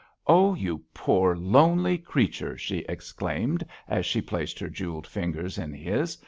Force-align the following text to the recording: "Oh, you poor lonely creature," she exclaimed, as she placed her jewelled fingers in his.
"Oh, 0.25 0.55
you 0.55 0.83
poor 0.95 1.35
lonely 1.35 1.99
creature," 1.99 2.57
she 2.57 2.77
exclaimed, 2.89 3.63
as 3.87 4.03
she 4.03 4.19
placed 4.19 4.57
her 4.57 4.67
jewelled 4.67 5.05
fingers 5.05 5.59
in 5.59 5.75
his. 5.75 6.17